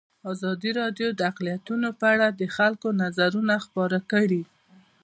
[0.31, 4.43] ازادي راډیو د اقلیتونه په اړه د خلکو نظرونه خپاره کړي.